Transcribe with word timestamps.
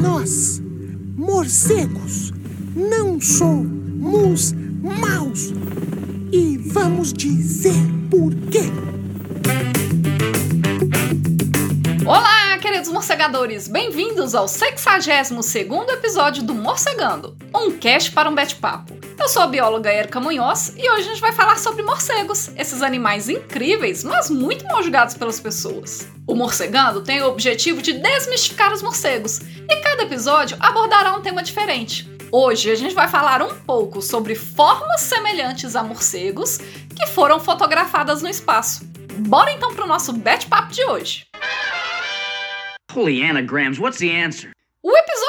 Nós, 0.00 0.60
morcegos, 1.16 2.32
não 2.74 3.20
somos 3.20 4.52
maus. 4.52 5.52
E 6.32 6.56
vamos 6.58 7.12
dizer 7.12 7.74
por 8.10 8.34
quê. 8.50 8.70
Olá, 12.06 12.58
queridos 12.58 12.90
morcegadores! 12.90 13.68
Bem-vindos 13.68 14.34
ao 14.34 14.46
62º 14.46 15.90
episódio 15.90 16.42
do 16.42 16.54
Morcegando, 16.54 17.36
um 17.54 17.70
cast 17.70 18.12
para 18.12 18.30
um 18.30 18.34
bate-papo. 18.34 19.01
Eu 19.18 19.28
sou 19.28 19.42
a 19.42 19.46
bióloga 19.46 19.92
Erika 19.92 20.20
Munhoz 20.20 20.74
e 20.76 20.90
hoje 20.90 21.08
a 21.08 21.10
gente 21.10 21.20
vai 21.20 21.32
falar 21.32 21.58
sobre 21.58 21.82
morcegos, 21.82 22.50
esses 22.56 22.82
animais 22.82 23.28
incríveis, 23.28 24.02
mas 24.02 24.30
muito 24.30 24.64
mal 24.64 24.82
julgados 24.82 25.14
pelas 25.14 25.38
pessoas. 25.38 26.08
O 26.26 26.34
Morcegando 26.34 27.02
tem 27.02 27.22
o 27.22 27.28
objetivo 27.28 27.82
de 27.82 27.92
desmistificar 27.92 28.72
os 28.72 28.82
morcegos 28.82 29.38
e 29.38 29.76
cada 29.82 30.02
episódio 30.02 30.56
abordará 30.60 31.14
um 31.14 31.22
tema 31.22 31.42
diferente. 31.42 32.10
Hoje 32.30 32.70
a 32.70 32.74
gente 32.74 32.94
vai 32.94 33.08
falar 33.08 33.42
um 33.42 33.54
pouco 33.60 34.00
sobre 34.00 34.34
formas 34.34 35.02
semelhantes 35.02 35.76
a 35.76 35.82
morcegos 35.82 36.58
que 36.96 37.06
foram 37.06 37.38
fotografadas 37.38 38.22
no 38.22 38.28
espaço. 38.28 38.84
Bora 39.28 39.52
então 39.52 39.74
para 39.74 39.84
o 39.84 39.88
nosso 39.88 40.12
bate-papo 40.12 40.72
de 40.72 40.84
hoje! 40.84 41.26
Holy 42.94 43.22
anagrams, 43.22 43.78
what's 43.78 43.98
the 43.98 44.10
answer? 44.10 44.52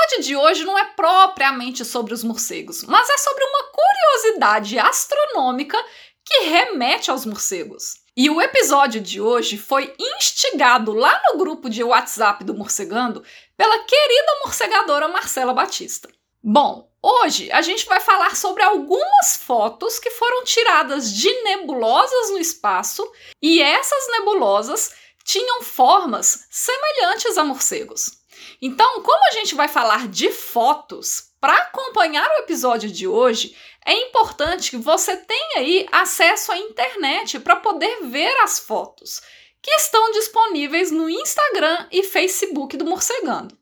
Episódio 0.03 0.23
de 0.23 0.35
hoje 0.35 0.66
não 0.66 0.77
é 0.77 0.84
propriamente 0.84 1.85
sobre 1.85 2.13
os 2.13 2.25
morcegos, 2.25 2.84
mas 2.84 3.09
é 3.09 3.17
sobre 3.17 3.41
uma 3.45 3.63
curiosidade 3.71 4.77
astronômica 4.77 5.81
que 6.26 6.43
remete 6.43 7.09
aos 7.09 7.26
morcegos. 7.26 8.02
E 8.16 8.29
o 8.29 8.41
episódio 8.41 8.99
de 8.99 9.21
hoje 9.21 9.57
foi 9.57 9.95
instigado 9.98 10.91
lá 10.91 11.21
no 11.29 11.38
grupo 11.38 11.70
de 11.70 11.81
WhatsApp 11.85 12.43
do 12.43 12.53
Morcegando 12.53 13.23
pela 13.55 13.79
querida 13.79 14.39
morcegadora 14.43 15.07
Marcela 15.07 15.54
Batista. 15.54 16.10
Bom, 16.43 16.91
hoje 17.01 17.49
a 17.51 17.62
gente 17.62 17.85
vai 17.85 18.01
falar 18.01 18.35
sobre 18.35 18.62
algumas 18.62 19.38
fotos 19.38 19.99
que 19.99 20.12
foram 20.12 20.43
tiradas 20.43 21.13
de 21.13 21.32
nebulosas 21.43 22.29
no 22.29 22.40
espaço 22.40 23.10
e 23.41 23.62
essas 23.62 24.07
nebulosas 24.12 24.91
tinham 25.23 25.62
formas 25.62 26.45
semelhantes 26.51 27.38
a 27.38 27.43
morcegos. 27.45 28.23
Então, 28.62 29.02
como 29.02 29.27
a 29.27 29.32
gente 29.32 29.55
vai 29.55 29.68
falar 29.68 30.08
de 30.08 30.32
fotos, 30.32 31.34
para 31.40 31.58
acompanhar 31.58 32.26
o 32.30 32.40
episódio 32.40 32.90
de 32.90 33.08
hoje, 33.08 33.55
é 33.85 33.94
importante 33.94 34.70
que 34.70 34.77
você 34.77 35.18
tenha 35.18 35.58
aí 35.58 35.85
acesso 35.91 36.52
à 36.52 36.58
internet 36.58 37.40
para 37.40 37.58
poder 37.58 38.04
ver 38.04 38.34
as 38.41 38.60
fotos, 38.60 39.22
que 39.62 39.72
estão 39.72 40.12
disponíveis 40.12 40.91
no 40.91 41.10
Instagram 41.10 41.88
e 41.91 42.04
Facebook 42.04 42.77
do 42.77 42.85
Morcegando. 42.85 43.58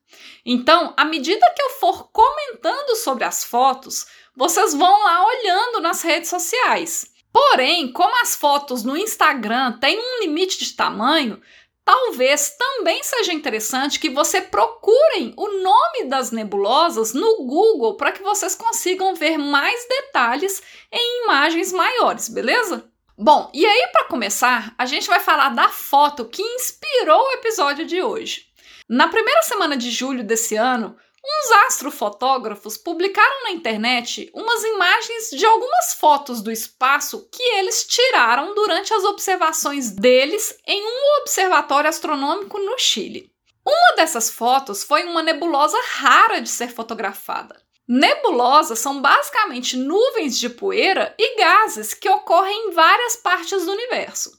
Então, 0.45 0.93
à 0.95 1.05
medida 1.05 1.51
que 1.55 1.61
eu 1.61 1.69
for 1.71 2.11
comentando 2.11 2.95
sobre 2.97 3.23
as 3.23 3.43
fotos, 3.43 4.05
vocês 4.35 4.73
vão 4.73 5.03
lá 5.03 5.25
olhando 5.25 5.81
nas 5.81 6.01
redes 6.01 6.29
sociais. 6.29 7.11
Porém, 7.31 7.91
como 7.91 8.21
as 8.21 8.35
fotos 8.35 8.83
no 8.83 8.97
Instagram 8.97 9.79
têm 9.79 9.97
um 9.97 10.19
limite 10.19 10.59
de 10.59 10.73
tamanho, 10.73 11.41
Talvez 11.83 12.55
também 12.57 13.03
seja 13.03 13.33
interessante 13.33 13.99
que 13.99 14.09
você 14.09 14.41
procurem 14.41 15.33
o 15.35 15.47
nome 15.63 16.05
das 16.05 16.31
nebulosas 16.31 17.13
no 17.13 17.45
Google 17.45 17.97
para 17.97 18.11
que 18.11 18.21
vocês 18.21 18.55
consigam 18.55 19.15
ver 19.15 19.37
mais 19.37 19.87
detalhes 19.87 20.61
em 20.91 21.23
imagens 21.23 21.71
maiores, 21.71 22.29
beleza? 22.29 22.89
Bom, 23.17 23.51
e 23.53 23.65
aí 23.65 23.89
para 23.91 24.05
começar, 24.05 24.73
a 24.77 24.85
gente 24.85 25.07
vai 25.07 25.19
falar 25.19 25.49
da 25.49 25.69
foto 25.69 26.25
que 26.25 26.41
inspirou 26.41 27.19
o 27.19 27.31
episódio 27.33 27.85
de 27.85 28.01
hoje. 28.01 28.47
Na 28.87 29.07
primeira 29.07 29.41
semana 29.43 29.77
de 29.77 29.89
julho 29.89 30.23
desse 30.23 30.55
ano, 30.55 30.97
Uns 31.23 31.51
astrofotógrafos 31.67 32.77
publicaram 32.77 33.43
na 33.43 33.51
internet 33.51 34.31
umas 34.33 34.63
imagens 34.63 35.29
de 35.29 35.45
algumas 35.45 35.93
fotos 35.93 36.41
do 36.41 36.51
espaço 36.51 37.27
que 37.31 37.43
eles 37.43 37.85
tiraram 37.85 38.55
durante 38.55 38.93
as 38.93 39.03
observações 39.03 39.91
deles 39.91 40.57
em 40.65 40.83
um 40.83 41.21
observatório 41.21 41.89
astronômico 41.89 42.57
no 42.57 42.77
Chile. 42.77 43.31
Uma 43.63 43.95
dessas 43.95 44.31
fotos 44.31 44.83
foi 44.83 45.03
uma 45.03 45.21
nebulosa 45.21 45.77
rara 45.93 46.41
de 46.41 46.49
ser 46.49 46.69
fotografada. 46.69 47.61
Nebulosas 47.87 48.79
são 48.79 49.01
basicamente 49.01 49.77
nuvens 49.77 50.39
de 50.39 50.49
poeira 50.49 51.13
e 51.19 51.37
gases 51.37 51.93
que 51.93 52.09
ocorrem 52.09 52.69
em 52.69 52.71
várias 52.71 53.15
partes 53.17 53.65
do 53.65 53.71
universo. 53.71 54.31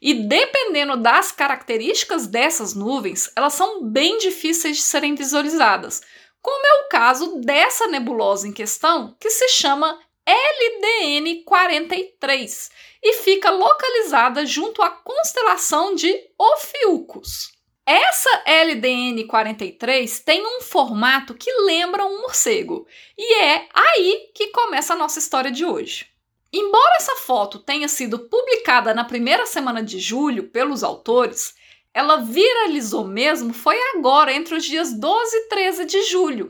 E 0.00 0.14
dependendo 0.14 0.96
das 0.96 1.32
características 1.32 2.26
dessas 2.28 2.74
nuvens, 2.74 3.32
elas 3.34 3.54
são 3.54 3.82
bem 3.82 4.18
difíceis 4.18 4.76
de 4.76 4.82
serem 4.82 5.16
visualizadas, 5.16 6.02
como 6.40 6.66
é 6.66 6.72
o 6.82 6.88
caso 6.88 7.40
dessa 7.40 7.86
nebulosa 7.86 8.46
em 8.46 8.52
questão, 8.52 9.16
que 9.20 9.30
se 9.30 9.48
chama 9.48 9.98
LDN 10.26 11.42
43 11.44 12.70
e 13.02 13.12
fica 13.14 13.50
localizada 13.50 14.44
junto 14.44 14.82
à 14.82 14.90
constelação 14.90 15.94
de 15.94 16.14
Ophiuchus. 16.38 17.52
Essa 17.86 18.42
LDN 18.44 19.24
43 19.26 20.20
tem 20.20 20.44
um 20.46 20.60
formato 20.60 21.34
que 21.34 21.50
lembra 21.62 22.04
um 22.04 22.20
morcego, 22.20 22.86
e 23.16 23.34
é 23.36 23.66
aí 23.72 24.30
que 24.34 24.48
começa 24.48 24.92
a 24.92 24.96
nossa 24.96 25.18
história 25.18 25.50
de 25.50 25.64
hoje. 25.64 26.06
Embora 26.52 26.96
essa 26.96 27.16
foto 27.16 27.58
tenha 27.58 27.88
sido 27.88 28.28
publicada 28.28 28.92
na 28.92 29.04
primeira 29.04 29.46
semana 29.46 29.82
de 29.82 29.98
julho 29.98 30.50
pelos 30.50 30.84
autores, 30.84 31.54
ela 31.98 32.18
viralizou 32.18 33.04
mesmo 33.04 33.52
foi 33.52 33.76
agora, 33.96 34.32
entre 34.32 34.54
os 34.54 34.64
dias 34.64 34.92
12 34.92 35.36
e 35.36 35.48
13 35.48 35.84
de 35.84 36.02
julho. 36.04 36.48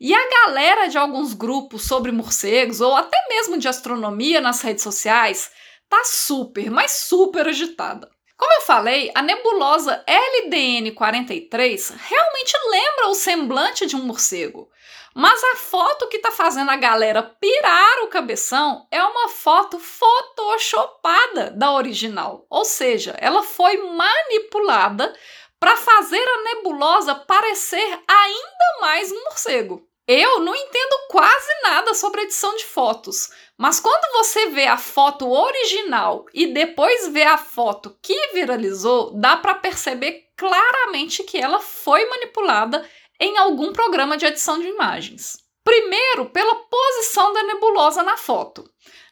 E 0.00 0.12
a 0.12 0.28
galera 0.28 0.88
de 0.88 0.98
alguns 0.98 1.34
grupos 1.34 1.86
sobre 1.86 2.10
morcegos, 2.10 2.80
ou 2.80 2.96
até 2.96 3.16
mesmo 3.28 3.56
de 3.58 3.68
astronomia 3.68 4.40
nas 4.40 4.60
redes 4.60 4.82
sociais, 4.82 5.52
tá 5.88 6.02
super, 6.04 6.68
mas 6.68 6.90
super 6.90 7.46
agitada. 7.46 8.10
Como 8.36 8.52
eu 8.54 8.62
falei, 8.62 9.12
a 9.14 9.22
nebulosa 9.22 10.02
LDN 10.04 10.90
43 10.90 11.90
realmente 11.90 12.52
lembra 12.68 13.08
o 13.08 13.14
semblante 13.14 13.86
de 13.86 13.94
um 13.94 14.02
morcego. 14.02 14.68
Mas 15.14 15.42
a 15.42 15.56
foto 15.56 16.08
que 16.08 16.18
tá 16.18 16.30
fazendo 16.30 16.70
a 16.70 16.76
galera 16.76 17.22
pirar 17.22 18.04
o 18.04 18.08
cabeção 18.08 18.86
é 18.90 19.02
uma 19.02 19.28
foto 19.28 19.78
photoshopada 19.78 21.50
da 21.50 21.72
original. 21.72 22.46
Ou 22.48 22.64
seja, 22.64 23.16
ela 23.18 23.42
foi 23.42 23.76
manipulada 23.76 25.14
para 25.58 25.76
fazer 25.76 26.22
a 26.22 26.42
nebulosa 26.42 27.14
parecer 27.14 28.00
ainda 28.06 28.80
mais 28.80 29.10
um 29.10 29.24
morcego. 29.24 29.88
Eu 30.06 30.40
não 30.40 30.54
entendo 30.54 31.06
quase 31.10 31.62
nada 31.62 31.92
sobre 31.92 32.22
edição 32.22 32.56
de 32.56 32.64
fotos, 32.64 33.30
mas 33.58 33.78
quando 33.78 34.10
você 34.12 34.46
vê 34.46 34.66
a 34.66 34.78
foto 34.78 35.30
original 35.30 36.24
e 36.32 36.46
depois 36.46 37.08
vê 37.08 37.24
a 37.24 37.36
foto 37.36 37.94
que 38.00 38.32
viralizou, 38.32 39.12
dá 39.12 39.36
para 39.36 39.54
perceber 39.56 40.28
claramente 40.34 41.24
que 41.24 41.36
ela 41.36 41.60
foi 41.60 42.08
manipulada 42.08 42.88
em 43.20 43.36
algum 43.38 43.72
programa 43.72 44.16
de 44.16 44.26
edição 44.26 44.58
de 44.58 44.66
imagens. 44.66 45.38
Primeiro, 45.64 46.30
pela 46.30 46.54
posição 46.54 47.32
da 47.32 47.42
nebulosa 47.42 48.02
na 48.02 48.16
foto. 48.16 48.64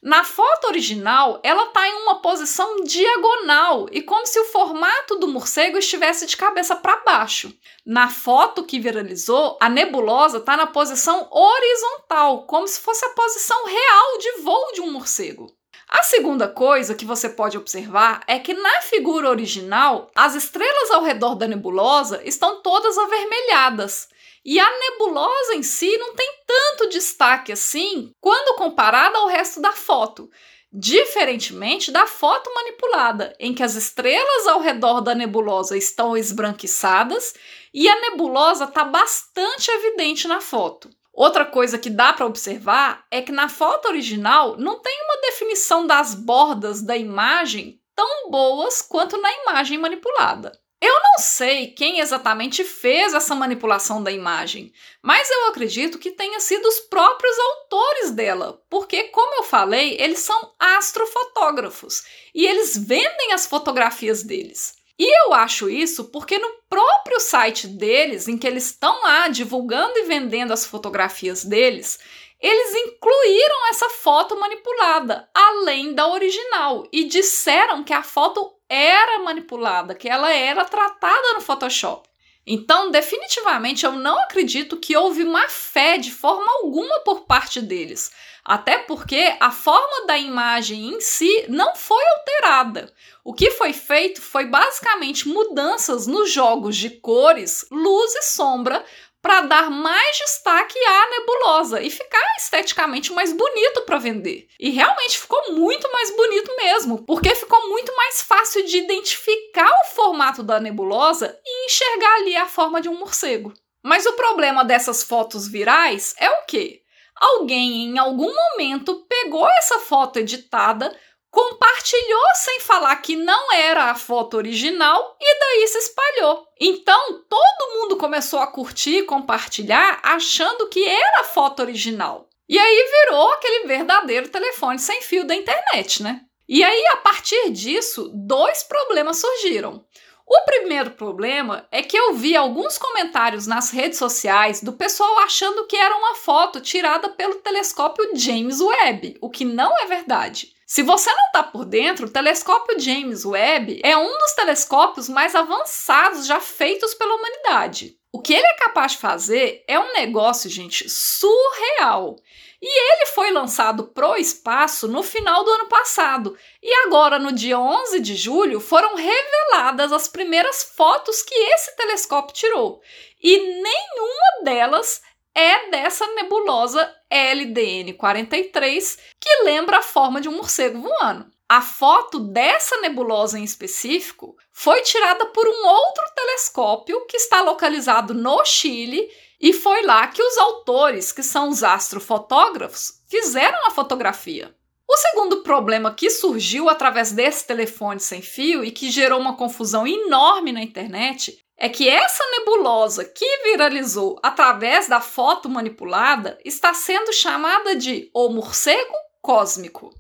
Na 0.02 0.24
foto 0.24 0.68
original, 0.68 1.40
ela 1.42 1.64
está 1.64 1.88
em 1.88 1.94
uma 2.02 2.22
posição 2.22 2.82
diagonal 2.84 3.88
e 3.90 4.00
como 4.00 4.26
se 4.26 4.38
o 4.38 4.44
formato 4.44 5.16
do 5.18 5.26
morcego 5.26 5.78
estivesse 5.78 6.26
de 6.26 6.36
cabeça 6.36 6.76
para 6.76 6.98
baixo. 6.98 7.52
Na 7.84 8.08
foto 8.08 8.64
que 8.64 8.78
viralizou, 8.78 9.58
a 9.60 9.68
nebulosa 9.68 10.38
está 10.38 10.56
na 10.56 10.66
posição 10.66 11.28
horizontal, 11.30 12.46
como 12.46 12.68
se 12.68 12.80
fosse 12.80 13.04
a 13.04 13.10
posição 13.10 13.64
real 13.66 14.18
de 14.18 14.42
voo 14.42 14.72
de 14.72 14.80
um 14.80 14.92
morcego. 14.92 15.55
A 15.88 16.02
segunda 16.02 16.48
coisa 16.48 16.96
que 16.96 17.04
você 17.04 17.28
pode 17.28 17.56
observar 17.56 18.20
é 18.26 18.40
que 18.40 18.52
na 18.52 18.80
figura 18.80 19.30
original, 19.30 20.10
as 20.16 20.34
estrelas 20.34 20.90
ao 20.90 21.04
redor 21.04 21.36
da 21.36 21.46
nebulosa 21.46 22.20
estão 22.24 22.60
todas 22.60 22.98
avermelhadas. 22.98 24.08
E 24.44 24.58
a 24.58 24.78
nebulosa 24.78 25.54
em 25.54 25.62
si 25.62 25.96
não 25.98 26.14
tem 26.14 26.28
tanto 26.46 26.88
destaque 26.88 27.52
assim 27.52 28.10
quando 28.20 28.56
comparada 28.56 29.16
ao 29.18 29.28
resto 29.28 29.60
da 29.60 29.72
foto, 29.72 30.28
diferentemente 30.72 31.90
da 31.90 32.06
foto 32.06 32.52
manipulada, 32.52 33.34
em 33.38 33.54
que 33.54 33.62
as 33.62 33.76
estrelas 33.76 34.46
ao 34.46 34.60
redor 34.60 35.00
da 35.00 35.14
nebulosa 35.14 35.76
estão 35.76 36.16
esbranquiçadas 36.16 37.32
e 37.72 37.88
a 37.88 38.00
nebulosa 38.00 38.64
está 38.64 38.84
bastante 38.84 39.70
evidente 39.70 40.26
na 40.26 40.40
foto. 40.40 40.90
Outra 41.16 41.46
coisa 41.46 41.78
que 41.78 41.88
dá 41.88 42.12
para 42.12 42.26
observar 42.26 43.06
é 43.10 43.22
que 43.22 43.32
na 43.32 43.48
foto 43.48 43.88
original 43.88 44.58
não 44.58 44.78
tem 44.80 44.94
uma 45.04 45.22
definição 45.22 45.86
das 45.86 46.14
bordas 46.14 46.82
da 46.82 46.94
imagem 46.94 47.80
tão 47.94 48.30
boas 48.30 48.82
quanto 48.82 49.16
na 49.16 49.32
imagem 49.42 49.78
manipulada. 49.78 50.52
Eu 50.78 50.92
não 50.92 51.18
sei 51.18 51.68
quem 51.68 52.00
exatamente 52.00 52.62
fez 52.62 53.14
essa 53.14 53.34
manipulação 53.34 54.02
da 54.02 54.12
imagem, 54.12 54.74
mas 55.00 55.30
eu 55.30 55.46
acredito 55.46 55.98
que 55.98 56.10
tenha 56.10 56.38
sido 56.38 56.66
os 56.66 56.80
próprios 56.80 57.38
autores 57.38 58.10
dela, 58.10 58.62
porque, 58.68 59.04
como 59.04 59.36
eu 59.36 59.42
falei, 59.42 59.96
eles 59.98 60.18
são 60.18 60.52
astrofotógrafos 60.58 62.04
e 62.34 62.46
eles 62.46 62.76
vendem 62.76 63.32
as 63.32 63.46
fotografias 63.46 64.22
deles. 64.22 64.74
E 64.98 65.24
eu 65.24 65.34
acho 65.34 65.68
isso 65.68 66.04
porque 66.06 66.38
no 66.38 66.48
próprio 66.68 67.20
site 67.20 67.66
deles, 67.66 68.28
em 68.28 68.38
que 68.38 68.46
eles 68.46 68.66
estão 68.66 69.02
lá 69.02 69.28
divulgando 69.28 69.98
e 69.98 70.04
vendendo 70.04 70.52
as 70.52 70.64
fotografias 70.64 71.44
deles, 71.44 71.98
eles 72.40 72.74
incluíram 72.74 73.68
essa 73.68 73.88
foto 73.90 74.38
manipulada, 74.38 75.28
além 75.34 75.94
da 75.94 76.08
original, 76.08 76.86
e 76.92 77.04
disseram 77.04 77.82
que 77.82 77.92
a 77.92 78.02
foto 78.02 78.54
era 78.68 79.18
manipulada, 79.20 79.94
que 79.94 80.08
ela 80.08 80.32
era 80.32 80.64
tratada 80.64 81.34
no 81.34 81.40
Photoshop. 81.40 82.08
Então, 82.46 82.90
definitivamente, 82.90 83.84
eu 83.84 83.92
não 83.92 84.20
acredito 84.20 84.76
que 84.76 84.96
houve 84.96 85.24
má 85.24 85.48
fé 85.48 85.98
de 85.98 86.12
forma 86.12 86.46
alguma 86.62 87.00
por 87.00 87.22
parte 87.22 87.60
deles. 87.60 88.12
Até 88.46 88.78
porque 88.78 89.36
a 89.40 89.50
forma 89.50 90.06
da 90.06 90.16
imagem 90.16 90.94
em 90.94 91.00
si 91.00 91.46
não 91.48 91.74
foi 91.74 92.02
alterada. 92.10 92.94
O 93.24 93.34
que 93.34 93.50
foi 93.50 93.72
feito 93.72 94.22
foi 94.22 94.44
basicamente 94.44 95.26
mudanças 95.26 96.06
nos 96.06 96.30
jogos 96.30 96.76
de 96.76 96.90
cores, 96.90 97.66
luz 97.72 98.14
e 98.14 98.22
sombra 98.22 98.84
para 99.20 99.40
dar 99.40 99.68
mais 99.68 100.16
destaque 100.18 100.78
à 100.78 101.10
nebulosa 101.10 101.82
e 101.82 101.90
ficar 101.90 102.22
esteticamente 102.38 103.12
mais 103.12 103.32
bonito 103.32 103.82
para 103.82 103.98
vender. 103.98 104.46
E 104.60 104.70
realmente 104.70 105.18
ficou 105.18 105.52
muito 105.52 105.90
mais 105.90 106.14
bonito 106.14 106.56
mesmo, 106.56 107.02
porque 107.02 107.34
ficou 107.34 107.68
muito 107.68 107.92
mais 107.96 108.22
fácil 108.22 108.64
de 108.64 108.78
identificar 108.78 109.68
o 109.82 109.86
formato 109.92 110.44
da 110.44 110.60
nebulosa 110.60 111.36
e 111.44 111.66
enxergar 111.66 112.14
ali 112.18 112.36
a 112.36 112.46
forma 112.46 112.80
de 112.80 112.88
um 112.88 112.96
morcego. 112.96 113.52
Mas 113.82 114.06
o 114.06 114.12
problema 114.12 114.64
dessas 114.64 115.02
fotos 115.02 115.48
virais 115.48 116.14
é 116.20 116.30
o 116.30 116.44
quê? 116.46 116.85
Alguém 117.16 117.84
em 117.84 117.98
algum 117.98 118.32
momento 118.32 119.06
pegou 119.08 119.48
essa 119.48 119.78
foto 119.78 120.18
editada, 120.18 120.94
compartilhou 121.30 122.34
sem 122.34 122.60
falar 122.60 122.96
que 122.96 123.16
não 123.16 123.52
era 123.52 123.90
a 123.90 123.94
foto 123.94 124.36
original 124.36 125.16
e 125.20 125.38
daí 125.38 125.68
se 125.68 125.78
espalhou. 125.78 126.46
Então 126.60 127.24
todo 127.28 127.74
mundo 127.74 127.96
começou 127.96 128.38
a 128.38 128.46
curtir 128.46 128.98
e 128.98 129.04
compartilhar 129.04 130.00
achando 130.02 130.68
que 130.68 130.86
era 130.86 131.20
a 131.20 131.24
foto 131.24 131.60
original. 131.60 132.28
E 132.48 132.58
aí 132.58 132.90
virou 133.04 133.32
aquele 133.32 133.66
verdadeiro 133.66 134.28
telefone 134.28 134.78
sem 134.78 135.02
fio 135.02 135.26
da 135.26 135.34
internet, 135.34 136.02
né? 136.02 136.22
E 136.48 136.62
aí, 136.62 136.86
a 136.92 136.98
partir 136.98 137.50
disso, 137.50 138.08
dois 138.14 138.62
problemas 138.62 139.16
surgiram. 139.16 139.84
O 140.26 140.44
primeiro 140.44 140.90
problema 140.90 141.68
é 141.70 141.84
que 141.84 141.96
eu 141.96 142.14
vi 142.14 142.34
alguns 142.34 142.76
comentários 142.76 143.46
nas 143.46 143.70
redes 143.70 143.96
sociais 143.96 144.60
do 144.60 144.72
pessoal 144.72 145.20
achando 145.20 145.66
que 145.68 145.76
era 145.76 145.96
uma 145.96 146.16
foto 146.16 146.60
tirada 146.60 147.08
pelo 147.10 147.36
telescópio 147.36 148.10
James 148.12 148.60
Webb, 148.60 149.18
o 149.20 149.30
que 149.30 149.44
não 149.44 149.72
é 149.78 149.86
verdade. 149.86 150.52
Se 150.66 150.82
você 150.82 151.08
não 151.12 151.26
está 151.26 151.44
por 151.44 151.64
dentro, 151.64 152.06
o 152.06 152.10
telescópio 152.10 152.80
James 152.80 153.24
Webb 153.24 153.80
é 153.84 153.96
um 153.96 154.18
dos 154.18 154.32
telescópios 154.34 155.08
mais 155.08 155.36
avançados 155.36 156.26
já 156.26 156.40
feitos 156.40 156.92
pela 156.92 157.14
humanidade. 157.14 157.96
O 158.16 158.18
que 158.18 158.32
ele 158.32 158.46
é 158.46 158.54
capaz 158.54 158.92
de 158.92 158.98
fazer 158.98 159.62
é 159.68 159.78
um 159.78 159.92
negócio, 159.92 160.48
gente, 160.48 160.88
surreal. 160.88 162.16
E 162.62 162.94
ele 162.94 163.04
foi 163.12 163.30
lançado 163.30 163.88
pro 163.88 164.16
espaço 164.16 164.88
no 164.88 165.02
final 165.02 165.44
do 165.44 165.50
ano 165.50 165.68
passado. 165.68 166.34
E 166.62 166.86
agora, 166.86 167.18
no 167.18 167.30
dia 167.30 167.58
11 167.58 168.00
de 168.00 168.16
julho, 168.16 168.58
foram 168.58 168.94
reveladas 168.94 169.92
as 169.92 170.08
primeiras 170.08 170.62
fotos 170.62 171.20
que 171.20 171.34
esse 171.34 171.76
telescópio 171.76 172.34
tirou. 172.34 172.80
E 173.22 173.36
nenhuma 173.38 174.44
delas 174.44 175.02
é 175.34 175.68
dessa 175.68 176.06
nebulosa 176.14 176.90
LDN 177.10 177.92
43, 177.92 178.98
que 179.20 179.42
lembra 179.44 179.80
a 179.80 179.82
forma 179.82 180.22
de 180.22 180.28
um 180.30 180.36
morcego 180.38 180.80
voando. 180.80 181.35
A 181.48 181.60
foto 181.62 182.18
dessa 182.18 182.80
nebulosa 182.80 183.38
em 183.38 183.44
específico 183.44 184.36
foi 184.50 184.82
tirada 184.82 185.26
por 185.26 185.46
um 185.46 185.66
outro 185.66 186.04
telescópio 186.12 187.06
que 187.06 187.16
está 187.16 187.40
localizado 187.40 188.12
no 188.12 188.44
Chile 188.44 189.08
e 189.40 189.52
foi 189.52 189.82
lá 189.82 190.08
que 190.08 190.20
os 190.20 190.36
autores, 190.38 191.12
que 191.12 191.22
são 191.22 191.48
os 191.48 191.62
astrofotógrafos, 191.62 193.00
fizeram 193.08 193.64
a 193.64 193.70
fotografia. 193.70 194.52
O 194.88 194.96
segundo 194.96 195.42
problema 195.42 195.94
que 195.94 196.10
surgiu 196.10 196.68
através 196.68 197.12
desse 197.12 197.46
telefone 197.46 198.00
sem 198.00 198.20
fio 198.20 198.64
e 198.64 198.72
que 198.72 198.90
gerou 198.90 199.20
uma 199.20 199.36
confusão 199.36 199.86
enorme 199.86 200.50
na 200.50 200.62
internet 200.62 201.38
é 201.56 201.68
que 201.68 201.88
essa 201.88 202.24
nebulosa 202.32 203.04
que 203.04 203.24
viralizou 203.44 204.18
através 204.20 204.88
da 204.88 205.00
foto 205.00 205.48
manipulada 205.48 206.38
está 206.44 206.74
sendo 206.74 207.12
chamada 207.12 207.76
de 207.76 208.10
o 208.12 208.28
morcego 208.30 208.94
cósmico. 209.22 209.94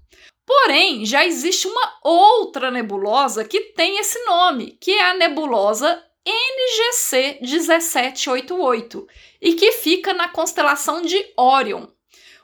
Porém, 0.46 1.04
já 1.04 1.26
existe 1.26 1.66
uma 1.66 1.98
outra 2.04 2.70
nebulosa 2.70 3.44
que 3.44 3.72
tem 3.72 3.98
esse 3.98 4.24
nome, 4.24 4.78
que 4.80 4.92
é 4.92 5.10
a 5.10 5.14
nebulosa 5.14 6.00
NGC 6.24 7.38
1788 7.42 9.06
e 9.40 9.54
que 9.54 9.72
fica 9.72 10.14
na 10.14 10.28
constelação 10.28 11.02
de 11.02 11.24
Orion. 11.36 11.86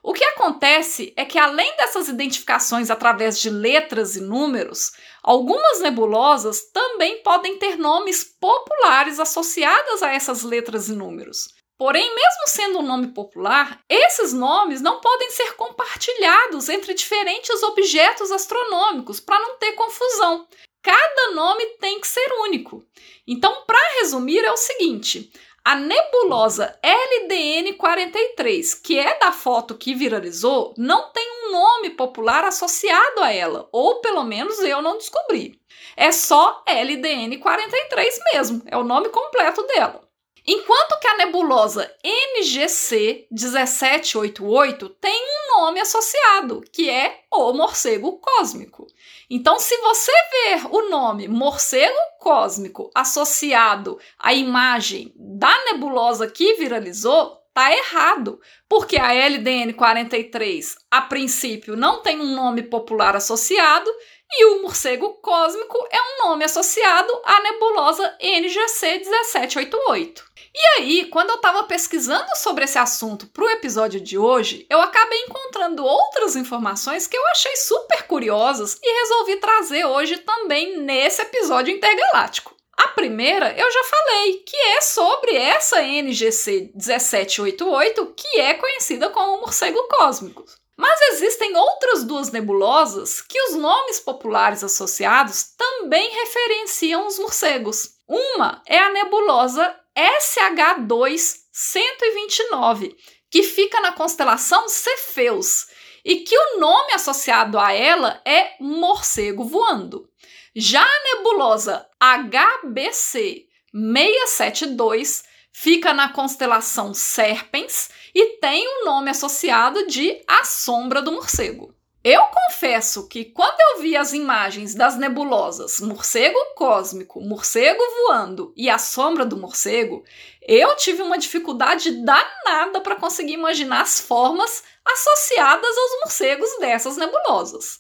O 0.03 0.13
que 0.13 0.25
acontece 0.25 1.13
é 1.17 1.25
que, 1.25 1.39
além 1.39 1.77
dessas 1.77 2.09
identificações 2.09 2.91
através 2.91 3.39
de 3.39 3.49
letras 3.49 4.17
e 4.17 4.21
números, 4.21 4.91
algumas 5.23 5.81
nebulosas 5.81 6.61
também 6.73 7.23
podem 7.23 7.57
ter 7.57 7.79
nomes 7.79 8.25
populares 8.25 9.21
associados 9.21 10.03
a 10.03 10.13
essas 10.13 10.43
letras 10.43 10.89
e 10.89 10.93
números. 10.93 11.62
Porém, 11.83 12.15
mesmo 12.15 12.47
sendo 12.47 12.79
um 12.79 12.87
nome 12.87 13.09
popular, 13.09 13.81
esses 13.89 14.33
nomes 14.33 14.81
não 14.81 15.01
podem 15.01 15.33
ser 15.33 15.57
compartilhados 15.57 16.69
entre 16.69 16.95
diferentes 16.95 17.61
objetos 17.61 18.31
astronômicos 18.31 19.19
para 19.19 19.41
não 19.41 19.57
ter 19.57 19.73
confusão. 19.73 20.47
Cada 20.81 21.33
nome 21.33 21.67
tem 21.81 22.01
que 22.01 22.07
ser 22.07 22.33
único. 22.45 22.87
Então, 23.27 23.65
para 23.67 23.99
resumir, 23.99 24.45
é 24.45 24.53
o 24.53 24.57
seguinte: 24.57 25.33
a 25.65 25.75
nebulosa 25.75 26.79
LDN 26.85 27.73
43, 27.73 28.75
que 28.75 28.97
é 28.97 29.19
da 29.19 29.33
foto 29.33 29.75
que 29.77 29.93
viralizou, 29.93 30.73
não 30.79 31.11
tem 31.11 31.29
um 31.47 31.51
nome 31.51 31.91
popular 31.91 32.45
associado 32.45 33.23
a 33.23 33.33
ela, 33.33 33.69
ou 33.73 33.97
pelo 33.97 34.23
menos 34.23 34.61
eu 34.61 34.81
não 34.81 34.99
descobri. 34.99 35.61
É 35.97 36.13
só 36.13 36.63
LDN 36.65 37.39
43 37.39 38.21
mesmo, 38.33 38.63
é 38.67 38.77
o 38.77 38.85
nome 38.85 39.09
completo 39.09 39.65
dela. 39.65 40.12
Enquanto 40.47 40.99
que 40.99 41.07
a 41.07 41.17
nebulosa 41.19 41.89
NGC 42.03 43.29
1788 43.31 44.89
tem 44.89 45.25
um 45.25 45.61
nome 45.61 45.81
associado, 45.81 46.65
que 46.73 46.91
é 46.91 47.21
o 47.31 47.53
morcego 47.53 48.19
cósmico. 48.19 48.87
Então, 49.31 49.59
se 49.59 49.77
você 49.79 50.13
ver 50.31 50.67
o 50.71 50.91
nome 50.91 51.29
morcego 51.29 51.97
cósmico 52.19 52.91
associado 52.95 53.99
à 54.19 54.35
imagem 54.35 55.13
da 55.17 55.57
nebulosa 55.67 56.27
que 56.27 56.55
viralizou, 56.55 57.41
tá 57.55 57.71
errado, 57.73 58.41
porque 58.69 58.99
a 58.99 59.13
LDN 59.13 59.75
43 59.75 60.77
a 60.91 61.03
princípio 61.03 61.77
não 61.77 62.03
tem 62.03 62.21
um 62.21 62.35
nome 62.35 62.63
popular 62.63 63.15
associado 63.15 63.91
e 64.35 64.45
o 64.47 64.63
morcego 64.63 65.15
cósmico 65.23 65.87
é 65.91 65.99
um 66.01 66.29
nome 66.29 66.45
associado 66.45 67.13
à 67.25 67.41
nebulosa 67.43 68.17
NGC 68.21 68.99
1788. 68.99 70.33
E 70.55 70.81
aí, 70.81 71.05
quando 71.07 71.31
eu 71.31 71.37
estava 71.37 71.65
pesquisando 71.65 72.29
sobre 72.37 72.65
esse 72.65 72.79
assunto 72.79 73.27
para 73.29 73.45
o 73.45 73.51
episódio 73.51 74.01
de 74.01 74.19
hoje, 74.19 74.67
eu 74.69 74.81
acabei 74.81 75.19
encontrando 75.23 75.85
outras 75.85 76.37
informações 76.37 77.07
que 77.07 77.17
eu 77.17 77.27
achei 77.29 77.57
super 77.57 78.03
curiosas 78.07 78.79
e 78.83 79.01
resolvi 79.01 79.37
trazer 79.37 79.85
hoje 79.87 80.19
também 80.19 80.79
nesse 80.79 81.23
episódio 81.23 81.75
intergaláctico. 81.75 82.55
A 82.77 82.89
primeira 82.89 83.53
eu 83.57 83.71
já 83.71 83.85
falei, 83.85 84.35
que 84.39 84.57
é 84.57 84.81
sobre 84.81 85.37
essa 85.37 85.83
NGC 85.83 86.73
1788, 86.75 88.15
que 88.15 88.41
é 88.41 88.55
conhecida 88.55 89.09
como 89.09 89.41
morcego 89.41 89.87
cósmico. 89.89 90.45
Mas 90.77 91.01
existem 91.13 91.55
outras 91.57 92.05
duas 92.05 92.31
nebulosas 92.31 93.21
que 93.21 93.41
os 93.43 93.55
nomes 93.55 94.01
populares 94.01 94.65
associados 94.65 95.55
também 95.57 96.11
referenciam 96.11 97.07
os 97.07 97.19
morcegos. 97.19 97.97
Uma 98.09 98.63
é 98.67 98.79
a 98.79 98.91
nebulosa 98.91 99.77
SH2 99.97 101.43
129, 101.53 102.97
que 103.31 103.43
fica 103.43 103.81
na 103.81 103.93
constelação 103.93 104.69
Cefeus, 104.69 105.67
e 106.05 106.17
que 106.17 106.37
o 106.37 106.59
nome 106.59 106.93
associado 106.95 107.59
a 107.59 107.73
ela 107.73 108.21
é 108.25 108.55
morcego 108.59 109.45
voando. 109.45 110.09
Já 110.55 110.83
a 110.83 111.17
nebulosa 111.17 111.87
HBC 112.01 113.47
672 113.73 115.25
fica 115.53 115.93
na 115.95 116.11
constelação 116.11 116.93
Serpens 116.93 117.91
e 118.15 118.39
tem 118.39 118.67
o 118.67 118.83
um 118.83 118.85
nome 118.85 119.11
associado 119.11 119.87
de 119.87 120.23
A 120.27 120.45
Sombra 120.45 121.01
do 121.01 121.13
Morcego. 121.13 121.75
Eu 122.05 122.23
confesso 122.27 123.07
que 123.07 123.25
quando 123.27 123.61
eu 123.61 123.83
vi 123.83 123.97
as 123.97 124.13
imagens 124.13 124.75
das 124.75 124.97
nebulosas 124.97 125.81
morcego 125.81 126.37
cósmico, 126.57 127.21
morcego 127.21 127.81
voando 128.03 128.53
e 128.57 128.69
a 128.69 128.77
sombra 128.77 129.25
do 129.25 129.37
morcego, 129.37 130.03
eu 130.43 130.75
tive 130.75 131.01
uma 131.01 131.17
dificuldade 131.17 131.93
danada 132.03 132.81
para 132.81 132.97
conseguir 132.97 133.35
imaginar 133.35 133.83
as 133.83 134.01
formas 134.01 134.65
associadas 134.85 135.79
aos 135.79 136.01
morcegos 136.01 136.51
dessas 136.59 136.97
nebulosas. 136.97 137.79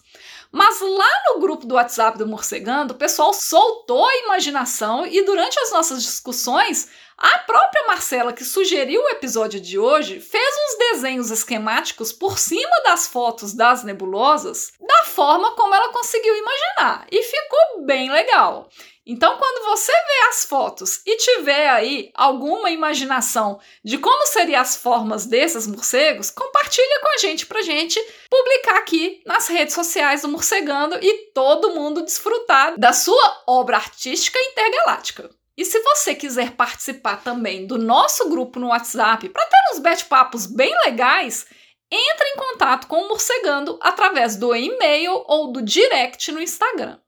Mas 0.53 0.81
lá 0.81 1.11
no 1.27 1.41
grupo 1.41 1.67
do 1.67 1.75
WhatsApp 1.75 2.19
do 2.19 2.27
Morcegando, 2.27 2.93
o 2.93 2.99
pessoal 2.99 3.33
soltou 3.33 4.07
a 4.07 4.17
imaginação 4.19 5.05
e 5.07 5.25
durante 5.25 5.59
as 5.59 5.73
nossas 5.73 6.03
discussões, 6.03 6.89
a 7.17 7.39
própria 7.39 7.87
Marcela, 7.87 8.33
que 8.33 8.45
sugeriu 8.45 9.03
o 9.03 9.09
episódio 9.09 9.61
de 9.61 9.79
hoje, 9.79 10.21
fez 10.21 10.55
uns 10.57 10.79
desenhos 10.79 11.31
esquemáticos 11.31 12.13
por 12.13 12.39
cima 12.39 12.83
das 12.85 13.07
fotos 13.07 13.53
das 13.55 13.85
nebulosas 13.85 14.73
da 14.81 15.05
forma 15.05 15.55
como 15.55 15.75
ela 15.75 15.93
conseguiu 15.93 16.37
imaginar 16.37 17.07
e 17.11 17.23
ficou 17.23 17.85
bem 17.85 18.11
legal. 18.11 18.69
Então, 19.05 19.37
quando 19.37 19.65
você 19.65 19.91
vê 19.91 20.29
as 20.29 20.45
fotos 20.45 21.03
e 21.05 21.17
tiver 21.17 21.69
aí 21.69 22.13
alguma 22.15 22.71
imaginação 22.71 23.59
de 23.85 23.99
como 23.99 24.27
seriam 24.27 24.61
as 24.61 24.77
formas 24.77 25.27
desses 25.27 25.67
morcegos, 25.67 26.31
compartilha 26.31 27.01
com 27.01 27.09
a 27.09 27.19
gente 27.19 27.45
pra 27.47 27.63
gente 27.63 28.01
publicar 28.31 28.79
aqui 28.79 29.21
nas 29.27 29.49
redes 29.49 29.75
sociais 29.75 30.23
do 30.23 30.29
Morcegando 30.29 30.97
e 31.03 31.33
todo 31.35 31.75
mundo 31.75 32.05
desfrutar 32.05 32.79
da 32.79 32.93
sua 32.93 33.43
obra 33.47 33.77
artística 33.77 34.39
intergaláctica. 34.39 35.31
E 35.57 35.65
se 35.65 35.81
você 35.81 36.15
quiser 36.15 36.53
participar 36.53 37.23
também 37.23 37.67
do 37.67 37.77
nosso 37.77 38.29
grupo 38.29 38.59
no 38.59 38.69
WhatsApp 38.69 39.29
para 39.29 39.47
ter 39.47 39.57
uns 39.73 39.81
bate-papos 39.81 40.47
bem 40.47 40.73
legais, 40.87 41.47
entre 41.91 42.29
em 42.29 42.37
contato 42.37 42.87
com 42.87 43.03
o 43.03 43.09
Morcegando 43.09 43.79
através 43.83 44.37
do 44.37 44.57
e-mail 44.57 45.25
ou 45.27 45.53
do 45.53 45.61
direct 45.61 46.33
no 46.33 46.41
Instagram. 46.41 46.99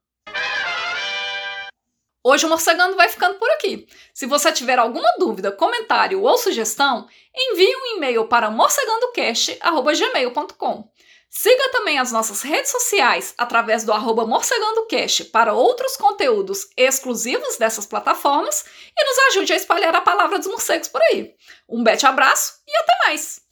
Hoje 2.27 2.45
o 2.45 2.49
Morcegando 2.49 2.97
vai 2.97 3.09
ficando 3.09 3.39
por 3.39 3.51
aqui. 3.51 3.87
Se 4.13 4.27
você 4.27 4.53
tiver 4.53 4.79
alguma 4.79 5.17
dúvida, 5.19 5.51
comentário 5.51 6.21
ou 6.23 6.37
sugestão, 6.37 7.09
envie 7.35 7.75
um 7.77 7.97
e-mail 7.97 8.29
para 8.29 8.51
morcegandocast.gmail.com. 8.51 10.93
Siga 11.37 11.69
também 11.71 11.99
as 11.99 12.12
nossas 12.12 12.43
redes 12.43 12.71
sociais 12.71 13.35
através 13.37 13.83
do 13.83 13.93
arroba 13.93 14.25
morcegandocast 14.25 15.25
para 15.25 15.53
outros 15.53 15.97
conteúdos 15.97 16.69
exclusivos 16.76 17.57
dessas 17.57 17.85
plataformas 17.87 18.64
e 18.97 19.05
nos 19.05 19.19
ajude 19.31 19.53
a 19.53 19.57
espalhar 19.57 19.97
a 19.97 20.00
palavra 20.00 20.38
dos 20.38 20.47
morcegos 20.47 20.87
por 20.87 21.03
aí. 21.03 21.35
Um 21.69 21.83
bete 21.83 22.07
abraço 22.07 22.61
e 22.64 22.76
até 22.76 22.93
mais! 23.09 23.44